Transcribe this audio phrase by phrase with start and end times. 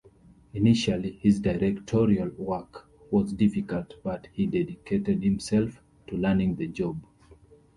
[0.55, 7.05] Initially his directorial work was difficult but he dedicated himself to learning the job.